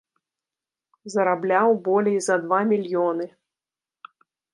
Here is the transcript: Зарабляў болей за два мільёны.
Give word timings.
Зарабляў 1.15 1.69
болей 1.87 2.17
за 2.29 2.35
два 2.45 2.59
мільёны. 2.71 3.25